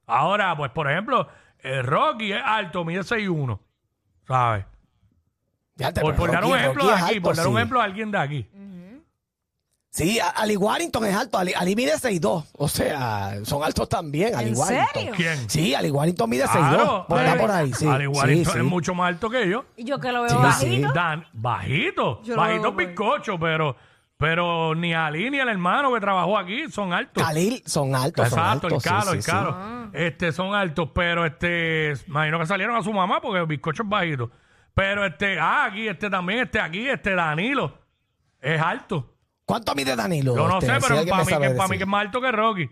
Ahora, 0.08 0.56
pues, 0.58 0.72
por 0.72 0.90
ejemplo, 0.90 1.28
el 1.60 1.84
Rocky 1.86 2.34
es 2.34 2.42
alto, 2.44 2.84
mide 2.84 3.02
6'1", 3.04 3.60
¿sabes? 4.28 4.66
Ya 5.82 5.92
te- 5.94 6.02
Por, 6.02 6.12
pero 6.16 6.24
por 6.24 6.32
dar 6.32 6.44
un 6.46 6.52
Rocky- 6.52 6.60
ejemplo 6.62 6.84
Rocky 6.84 6.94
de 6.94 6.98
es 6.98 7.04
aquí, 7.04 7.16
alto, 7.16 7.24
por 7.28 7.36
dar 7.36 7.48
un 7.48 7.54
sí. 7.54 7.58
ejemplo 7.58 7.80
de 7.80 7.86
alguien 7.86 8.12
de 8.12 8.18
aquí. 8.18 8.48
Sí, 9.94 10.22
a- 10.22 10.30
Ali 10.30 10.56
Warrington 10.56 11.06
es 11.06 11.14
alto. 11.16 11.38
Ali, 11.38 11.54
Ali 11.54 11.76
mide 11.76 11.98
6'2". 11.98 12.46
O 12.58 12.68
sea, 12.70 13.34
son 13.44 13.62
altos 13.62 13.90
también. 13.90 14.34
Ali 14.36 14.52
¿En 14.52 14.58
Warrington. 14.58 14.94
serio? 14.94 15.14
¿Quién? 15.18 15.50
Sí, 15.50 15.76
Ali 15.76 15.92
Warrington 15.92 16.30
mide 16.30 16.46
6'2". 16.48 16.70
Claro, 16.70 17.06
Por, 17.10 17.20
está 17.22 17.38
por 17.38 17.52
ahí, 17.52 17.74
sí. 17.74 17.86
Al 17.88 18.02
igualito 18.04 18.50
Sí, 18.52 18.54
sí. 18.54 18.60
es 18.60 18.64
mucho 18.64 18.96
más 18.96 19.10
alto 19.10 19.30
que 19.30 19.50
yo. 19.50 19.66
Y 19.76 19.84
yo 19.84 20.00
que 20.00 20.14
lo 20.14 20.22
veo 20.22 20.30
Sí, 20.30 20.38
bajito. 20.38 20.88
sí. 20.88 20.94
Dan, 20.96 21.28
bajito, 21.34 22.22
Yo 22.24 22.36
lo 22.36 22.42
bajito 22.42 22.62
veo, 22.62 22.74
pues. 22.76 22.88
bizcocho, 22.88 23.38
pero, 23.38 23.76
pero 24.16 24.76
ni 24.76 24.94
Ali 24.94 25.30
ni 25.30 25.40
el 25.40 25.50
hermano 25.50 25.94
que 25.94 26.00
trabajó 26.00 26.38
aquí 26.38 26.72
son 26.72 26.94
altos. 26.94 27.22
Khalil 27.22 27.62
son 27.66 27.94
altos, 27.94 28.30
son 28.30 28.40
Exacto, 28.40 28.68
altos. 28.68 28.86
el 28.86 28.90
calo, 28.92 29.12
sí, 29.12 29.18
el 29.18 29.24
sí, 29.24 29.30
sí. 29.30 29.32
calo. 29.32 29.58
Este, 29.92 30.32
son 30.32 30.56
altos, 30.56 30.90
pero 30.96 31.26
este, 31.26 31.96
imagino 32.08 32.40
que 32.40 32.46
salieron 32.46 32.78
a 32.78 32.82
su 32.82 32.94
mamá 32.94 33.20
porque 33.20 33.40
el 33.40 33.46
bizcocho 33.46 33.84
es 33.84 33.90
bajito. 33.90 34.32
Pero 34.74 35.06
este, 35.06 35.40
ah, 35.40 35.66
aquí, 35.66 35.88
este 35.88 36.10
también, 36.10 36.40
este 36.42 36.60
aquí, 36.60 36.88
este 36.90 37.14
Danilo, 37.16 37.78
es 38.40 38.60
alto. 38.62 39.16
¿Cuánto 39.46 39.76
mide 39.76 39.96
Danilo? 39.96 40.36
Yo 40.36 40.48
no 40.48 40.60
Este, 40.60 40.68
sé, 40.68 40.76
si 40.76 40.88
pero 40.88 41.00
alguien 41.00 41.16
para 41.18 41.26
mí, 41.40 41.48
que, 41.48 41.54
para 41.56 41.68
mí 41.70 41.78
que 41.78 41.84
es 41.84 41.90
más 41.90 42.02
alto 42.02 42.22
que 42.22 42.32
Rocky. 42.32 42.70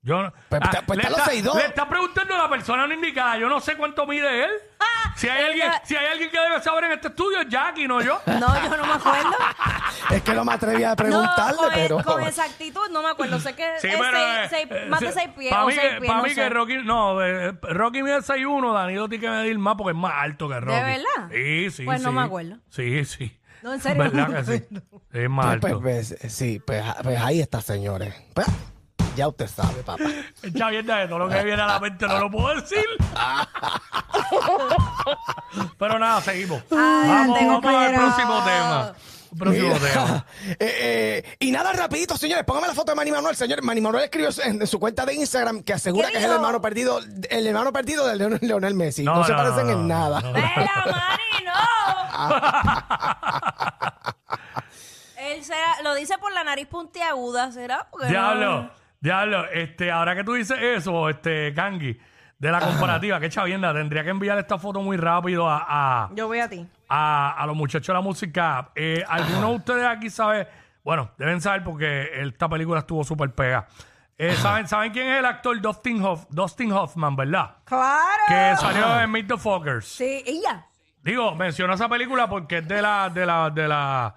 Yo 0.00 0.22
no- 0.22 0.32
Pues, 0.48 0.62
Ah, 0.64 0.70
pues, 0.70 0.82
pues 0.86 0.96
le, 0.98 1.02
está 1.04 1.10
los 1.10 1.28
está, 1.28 1.50
6'2". 1.50 1.56
le 1.56 1.66
está 1.66 1.88
preguntando 1.88 2.34
a 2.34 2.38
la 2.38 2.48
persona 2.48 2.86
no 2.86 2.94
indicada. 2.94 3.36
Yo 3.36 3.48
no 3.48 3.60
sé 3.60 3.76
cuánto 3.76 4.06
mide 4.06 4.44
él. 4.44 4.50
Si 5.16 5.28
hay, 5.28 5.44
alguien, 5.46 5.72
si 5.84 5.96
hay 5.96 6.06
alguien 6.06 6.30
que 6.30 6.38
debe 6.38 6.62
saber 6.62 6.84
en 6.84 6.92
este 6.92 7.08
estudio, 7.08 7.40
es 7.40 7.48
Jackie, 7.48 7.88
no 7.88 8.00
yo. 8.00 8.20
No, 8.26 8.38
yo 8.62 8.76
no 8.76 8.86
me 8.86 8.92
acuerdo. 8.92 9.30
Es 10.10 10.22
que 10.22 10.34
no 10.34 10.44
me 10.44 10.52
atreví 10.52 10.84
a 10.84 10.94
preguntarle, 10.96 11.56
no, 11.56 11.62
con, 11.68 11.72
pero... 11.74 12.02
con 12.04 12.22
exactitud 12.22 12.88
no 12.90 13.02
me 13.02 13.08
acuerdo. 13.10 13.38
Sé 13.40 13.54
que 13.54 13.64
Sí, 13.80 13.88
es 13.88 13.96
pero. 13.96 14.10
seis- 14.12 14.26
eh, 14.28 14.46
seis- 14.50 14.68
eh, 14.70 14.86
más 14.88 15.00
sí, 15.00 15.06
de 15.06 15.12
seis 15.12 15.28
pies 15.36 15.50
Para 15.50 15.64
o 15.64 15.66
mí, 15.66 15.72
seis 15.74 15.92
que, 15.94 16.00
pies, 16.00 16.10
pa' 16.10 16.16
no 16.16 16.22
mí 16.22 16.28
sé. 16.30 16.34
que 16.36 16.48
Rocky. 16.50 16.76
No, 16.84 17.22
eh, 17.24 17.52
Rocky 17.62 18.02
mide 18.02 18.18
6'1, 18.18 18.72
Danilo 18.74 19.08
tiene 19.08 19.22
que 19.22 19.30
medir 19.30 19.58
más 19.58 19.74
porque 19.76 19.92
es 19.92 19.96
más 19.98 20.12
alto 20.16 20.48
que 20.48 20.60
Rocky. 20.60 20.80
verdad? 20.80 21.28
Sí, 21.32 21.70
sí. 21.70 21.84
Pues 21.84 22.02
no 22.02 22.10
sí. 22.10 22.14
me 22.16 22.22
acuerdo. 22.22 22.56
Sí, 22.70 23.04
sí. 23.04 23.34
No, 23.62 23.74
en 23.74 23.80
serio, 23.80 24.02
¿Verdad 24.04 24.28
no 24.28 24.34
me 24.34 24.44
que 24.44 24.58
sí? 24.58 24.64
Es 25.12 25.28
más 25.30 25.46
Pues, 25.58 25.72
alto. 25.72 25.80
pues, 25.82 26.14
pues, 26.20 26.32
sí, 26.32 26.60
pues, 26.64 26.84
pues 27.02 27.20
ahí 27.20 27.40
está, 27.40 27.60
señores. 27.60 28.14
Pues, 28.34 28.46
ya 29.16 29.26
usted 29.26 29.48
sabe, 29.48 29.82
papá. 29.82 30.04
Echa 30.44 30.68
mierda 30.70 30.98
de 30.98 31.08
todo 31.08 31.18
lo 31.18 31.28
que 31.28 31.42
viene 31.42 31.60
a 31.62 31.66
la 31.66 31.80
mente, 31.80 32.06
no 32.06 32.20
lo 32.20 32.30
puedo 32.30 32.54
decir. 32.60 32.84
Pero 35.78 35.98
nada, 35.98 36.20
seguimos. 36.20 36.62
vamos 36.70 37.08
vamos 37.08 37.38
al 37.40 37.46
compañero. 37.48 37.98
próximo 38.00 38.44
tema. 38.44 38.92
Próximo 39.36 39.68
Mira, 39.74 39.78
tema. 39.78 40.26
eh, 40.48 40.56
eh, 40.60 41.36
y 41.40 41.50
nada, 41.50 41.72
rapidito, 41.72 42.16
señores, 42.16 42.44
póngame 42.44 42.68
la 42.68 42.74
foto 42.74 42.92
de 42.92 42.96
Manny 42.96 43.10
Manuel. 43.10 43.34
Señor, 43.36 43.62
Manny 43.62 43.80
Manuel 43.80 44.04
escribió 44.04 44.28
en, 44.44 44.60
en 44.60 44.66
su 44.66 44.78
cuenta 44.80 45.04
de 45.04 45.14
Instagram 45.14 45.62
que 45.62 45.72
asegura 45.74 46.06
¿Qué 46.08 46.12
que 46.14 46.18
es 46.20 46.24
el 46.24 46.32
hermano 46.32 46.60
perdido, 46.62 47.00
el 47.30 47.46
hermano 47.46 47.72
perdido 47.72 48.06
de 48.06 48.16
Leonel, 48.16 48.38
Leonel 48.42 48.74
Messi. 48.74 49.02
No, 49.04 49.16
No, 49.16 49.24
se 49.24 49.32
no, 49.32 49.36
parecen 49.38 49.66
no, 49.66 49.72
en 49.72 49.78
no, 49.88 49.94
nada. 49.94 50.20
no, 50.20 50.32
¡Vela, 50.32 50.84
Mari, 50.86 51.44
no! 51.44 51.52
Él 55.18 55.44
será, 55.44 55.82
lo 55.82 55.94
dice 55.94 56.16
por 56.18 56.32
la 56.32 56.44
nariz 56.44 56.66
puntiaguda, 56.68 57.52
¿será? 57.52 57.86
Porque 57.90 58.06
no- 58.06 58.12
Diablo, 58.12 58.70
diablo, 59.00 59.44
este, 59.52 59.90
ahora 59.90 60.14
que 60.14 60.24
tú 60.24 60.34
dices 60.34 60.56
eso, 60.60 61.08
este, 61.08 61.52
Kangi, 61.54 61.98
de 62.38 62.50
la 62.52 62.60
comparativa, 62.60 63.18
qué 63.20 63.28
chavienda, 63.28 63.74
tendría 63.74 64.04
que 64.04 64.10
enviar 64.10 64.38
esta 64.38 64.58
foto 64.58 64.80
muy 64.80 64.96
rápido 64.96 65.48
a, 65.48 65.66
a, 65.68 66.10
Yo 66.14 66.28
voy 66.28 66.38
a 66.40 66.48
ti. 66.48 66.66
A, 66.88 67.32
a 67.38 67.46
los 67.46 67.56
muchachos 67.56 67.86
de 67.88 67.94
la 67.94 68.00
música. 68.00 68.70
Eh, 68.74 69.04
¿Alguno 69.08 69.50
de 69.50 69.56
ustedes 69.56 69.86
aquí 69.86 70.10
sabe? 70.10 70.48
Bueno, 70.82 71.10
deben 71.18 71.40
saber 71.40 71.62
porque 71.64 72.10
esta 72.22 72.48
película 72.48 72.80
estuvo 72.80 73.04
súper 73.04 73.32
pega. 73.34 73.66
Eh, 74.16 74.34
¿saben, 74.34 74.66
¿Saben 74.66 74.90
quién 74.92 75.06
es 75.08 75.18
el 75.20 75.26
actor 75.26 75.60
Dustin, 75.60 76.02
Hoff, 76.02 76.26
Dustin 76.30 76.72
Hoffman, 76.72 77.14
verdad? 77.14 77.56
¡Claro! 77.64 78.22
Que 78.26 78.54
salió 78.56 79.00
en 79.00 79.10
Meet 79.12 79.28
the 79.28 79.36
Fockers. 79.36 79.86
Sí, 79.86 80.24
ella. 80.26 80.66
Digo, 81.02 81.34
menciono 81.36 81.74
esa 81.74 81.88
película 81.88 82.28
porque 82.28 82.58
es 82.58 82.66
de 82.68 82.82
la, 82.82 83.08
de 83.10 83.24
la, 83.24 83.50
de 83.50 83.68
la, 83.68 84.14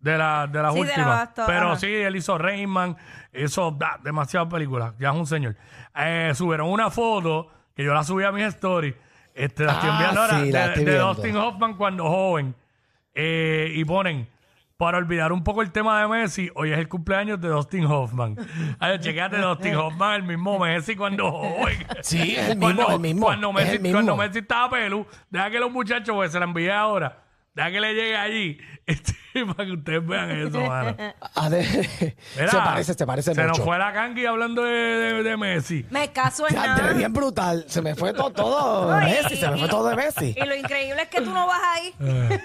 de 0.00 0.16
la, 0.18 0.46
de 0.46 0.62
las 0.62 0.72
Sí, 0.72 0.80
de 0.80 0.86
la 0.86 0.90
últimas. 0.92 1.06
basta- 1.18 1.46
Pero 1.46 1.66
ajá. 1.72 1.76
sí, 1.76 1.86
él 1.94 2.16
hizo 2.16 2.38
Rayman, 2.38 2.96
hizo 3.34 3.70
da, 3.72 3.98
demasiadas 4.02 4.48
películas, 4.50 4.94
ya 4.98 5.10
es 5.10 5.14
un 5.16 5.26
señor. 5.26 5.56
Eh, 5.94 6.32
subieron 6.34 6.70
una 6.70 6.90
foto 6.90 7.48
que 7.76 7.84
yo 7.84 7.92
la 7.92 8.02
subí 8.02 8.24
a 8.24 8.32
mis 8.32 8.44
stories. 8.46 8.94
Este, 9.34 9.64
la 9.64 9.72
estoy 9.72 9.88
Ah, 9.90 9.92
enviando 9.94 10.20
ahora 10.22 10.40
sí, 10.40 10.52
la 10.52 10.60
de, 10.60 10.66
estoy 10.68 10.84
de 10.84 10.90
viendo. 10.92 11.14
Dustin 11.14 11.36
Hoffman 11.36 11.74
cuando 11.74 12.04
joven. 12.08 12.54
Eh, 13.14 13.72
y 13.74 13.84
ponen, 13.84 14.28
para 14.76 14.98
olvidar 14.98 15.32
un 15.32 15.42
poco 15.44 15.62
el 15.62 15.70
tema 15.72 16.00
de 16.00 16.08
Messi, 16.08 16.50
hoy 16.54 16.72
es 16.72 16.78
el 16.78 16.88
cumpleaños 16.88 17.40
de 17.40 17.48
Dustin 17.48 17.84
Hoffman. 17.86 18.36
Ay, 18.78 18.98
chequéate, 19.00 19.38
Dustin 19.38 19.74
Hoffman, 19.76 20.14
el 20.14 20.22
mismo 20.22 20.58
Messi 20.58 20.94
cuando 20.96 21.30
joven. 21.32 21.78
Sí, 22.02 22.36
el 22.36 22.56
mismo, 22.56 22.60
Cuando- 22.76 22.94
el 22.94 23.00
mismo, 23.00 23.26
Cuando 23.26 23.48
es 23.50 23.54
Messi, 23.54 23.76
el 23.76 23.80
mismo. 23.82 23.96
cuando 23.98 24.16
Messi 24.16 24.38
estaba 24.38 24.70
pelú, 24.70 25.06
deja 25.30 25.50
que 25.50 25.58
los 25.58 25.70
muchachos, 25.72 26.14
pues 26.14 26.30
se 26.32 26.38
la 26.38 26.44
envíe 26.44 26.70
ahora. 26.70 27.23
Deja 27.54 27.70
que 27.70 27.80
le 27.80 27.94
llegue 27.94 28.16
allí. 28.16 28.58
Este, 28.86 29.14
para 29.46 29.64
que 29.64 29.72
ustedes 29.72 30.06
vean 30.06 30.30
eso, 30.30 30.60
mano. 30.60 30.94
A 31.34 31.48
ver, 31.48 31.66
Mira, 32.36 32.50
se 32.50 32.56
parece, 32.58 32.92
se 32.94 33.06
parece 33.06 33.34
Se 33.34 33.40
mucho. 33.40 33.56
nos 33.56 33.66
fue 33.66 33.78
la 33.78 33.94
canqui 33.94 34.26
hablando 34.26 34.62
de, 34.62 34.70
de- 34.72 35.22
de 35.22 35.36
Messi. 35.38 35.86
Me 35.88 36.12
caso 36.12 36.46
en 36.46 36.54
nada. 36.54 36.92
bien 36.92 37.10
brutal. 37.12 37.64
Se 37.66 37.80
me 37.80 37.94
fue 37.94 38.12
todo, 38.12 38.30
todo 38.30 38.90
de 38.94 39.04
Messi, 39.06 39.36
se 39.38 39.48
me 39.50 39.56
fue 39.56 39.68
todo 39.68 39.88
de 39.88 39.96
Messi. 39.96 40.34
Y 40.36 40.44
lo 40.44 40.54
increíble 40.54 41.00
es 41.02 41.08
que 41.08 41.22
tú 41.22 41.30
no 41.32 41.46
vas 41.46 41.60
ahí. 41.64 41.94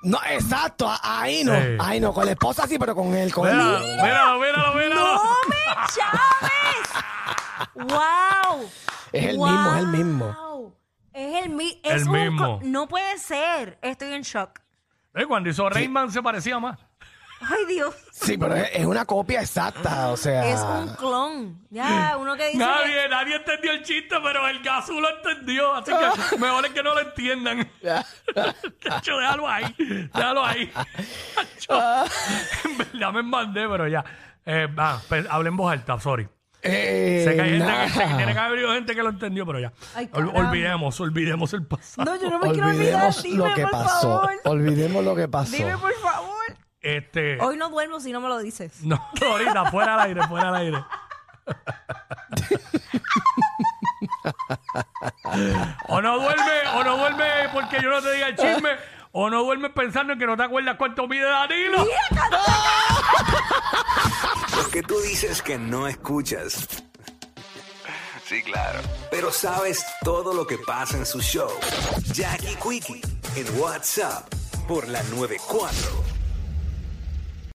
No, 0.00 0.16
exacto, 0.30 0.88
a- 0.88 1.00
ahí 1.22 1.42
no, 1.42 1.52
Sí. 1.56 1.76
ahí 1.80 1.98
no, 1.98 2.12
con 2.14 2.24
la 2.24 2.30
esposa 2.30 2.68
sí, 2.68 2.78
pero 2.78 2.94
con 2.94 3.12
él, 3.16 3.34
con 3.34 3.44
Míralo, 3.50 3.78
él. 3.78 3.96
míralo, 4.00 4.38
míralo, 4.38 4.74
míralo. 4.74 4.94
¡No 5.14 5.34
me 5.48 5.56
llames! 7.74 7.92
¡Wow! 7.92 8.70
Es 9.12 9.24
el 9.26 9.38
mismo, 9.38 9.72
es 9.74 9.78
el 9.80 9.86
mismo. 9.88 10.36
Es 11.18 11.44
el, 11.44 11.50
mi 11.50 11.80
es 11.82 12.02
El 12.02 12.08
un 12.08 12.12
mismo. 12.12 12.58
co- 12.60 12.64
No 12.64 12.86
puede 12.86 13.18
ser. 13.18 13.78
Estoy 13.82 14.12
en 14.14 14.22
shock. 14.22 14.60
Eh, 15.14 15.26
cuando 15.26 15.48
hizo 15.50 15.68
Rayman 15.68 16.12
se 16.12 16.22
parecía 16.22 16.58
más. 16.60 16.78
Ay, 17.40 17.66
Dios. 17.68 17.94
Sí, 18.12 18.36
pero 18.38 18.54
es, 18.56 18.68
es 18.72 18.84
una 18.84 19.04
copia 19.04 19.40
exacta, 19.40 20.08
o 20.10 20.16
sea. 20.16 20.44
Es 20.48 20.60
un 20.60 20.94
clon. 20.96 21.66
Ya, 21.70 22.16
uno 22.18 22.36
que 22.36 22.46
dice. 22.46 22.58
que- 22.58 22.64
Nadie, 22.64 23.08
nadie 23.08 23.36
entendió 23.36 23.72
el 23.72 23.82
chiste, 23.82 24.16
pero 24.22 24.46
el 24.46 24.62
gasú 24.62 25.00
lo 25.00 25.08
entendió. 25.16 25.74
Así 25.74 25.90
que 25.92 26.36
mejor 26.38 26.66
es 26.66 26.72
que 26.72 26.82
no 26.82 26.94
lo 26.94 27.00
entiendan. 27.00 27.68
Chacho, 28.80 29.18
déjalo 29.18 29.48
ahí. 29.48 29.74
Déjalo 30.14 30.44
ahí. 30.44 30.72
Chacho, 31.58 32.04
en 32.64 32.78
verdad 32.78 33.12
me 33.12 33.22
mandé, 33.24 33.68
pero 33.68 33.88
ya. 33.88 34.04
Eh, 34.46 34.68
pues, 35.08 35.26
hablen 35.28 35.52
en 35.52 35.56
voz 35.56 35.72
alta, 35.72 35.98
sorry. 36.00 36.28
Eh, 36.62 37.22
Sé 37.24 37.34
que 37.36 37.40
hay 37.42 37.50
gente 37.50 37.64
que, 37.66 37.70
nada. 37.72 37.88
sé 37.88 37.98
que 38.00 38.06
tiene 38.14 38.32
que 38.32 38.38
haber 38.38 38.52
habido 38.58 38.72
gente 38.74 38.94
que 38.94 39.02
lo 39.02 39.08
entendió, 39.10 39.46
pero 39.46 39.60
ya. 39.60 39.72
Ay, 39.94 40.06
Ol- 40.12 40.26
caramba. 40.30 40.48
olvidemos, 40.50 41.00
olvidemos 41.00 41.52
el 41.54 41.66
pasado. 41.66 42.04
No, 42.10 42.20
yo 42.20 42.30
no 42.30 42.38
me 42.40 42.50
quiero 42.52 42.66
olvidar. 42.68 43.04
Olvidemos 43.06 43.22
Dime, 43.22 43.36
lo 43.48 43.54
que 43.54 43.62
por 43.62 43.70
pasó. 43.70 44.00
favor. 44.20 44.30
Olvidemos 44.44 45.04
lo 45.04 45.14
que 45.16 45.28
pasó. 45.28 45.56
Dime, 45.56 45.78
por 45.78 45.94
favor. 45.94 46.34
Este. 46.80 47.40
Hoy 47.40 47.56
no 47.56 47.68
duermo 47.70 48.00
si 48.00 48.12
no 48.12 48.20
me 48.20 48.28
lo 48.28 48.38
dices. 48.38 48.82
No, 48.82 49.00
ahorita, 49.24 49.70
fuera 49.70 49.94
al 49.94 50.00
aire, 50.08 50.26
fuera 50.26 50.48
al 50.48 50.56
aire. 50.56 50.78
o 55.88 56.00
no 56.02 56.18
duerme, 56.20 56.68
o 56.74 56.84
no 56.84 56.96
duerme 56.96 57.24
porque 57.52 57.80
yo 57.82 57.90
no 57.90 58.00
te 58.02 58.12
diga 58.12 58.28
el 58.28 58.36
chisme, 58.36 58.70
o 59.12 59.30
no 59.30 59.44
duermes 59.44 59.72
pensando 59.72 60.12
en 60.12 60.18
que 60.18 60.26
no 60.26 60.36
te 60.36 60.42
acuerdas 60.42 60.76
cuánto 60.76 61.08
mide 61.08 61.24
Danilo. 61.24 61.86
Lo 64.56 64.68
que 64.70 64.82
tú 64.82 64.98
dices 65.00 65.42
que 65.42 65.58
no 65.58 65.86
escuchas. 65.86 66.66
Sí, 68.24 68.42
claro. 68.42 68.80
Pero 69.10 69.32
sabes 69.32 69.84
todo 70.02 70.34
lo 70.34 70.46
que 70.46 70.58
pasa 70.58 70.98
en 70.98 71.06
su 71.06 71.20
show. 71.22 71.50
Jackie 72.12 72.56
Quickie 72.56 73.00
en 73.36 73.58
WhatsApp 73.58 74.28
por 74.66 74.86
la 74.88 75.02
94. 75.04 76.17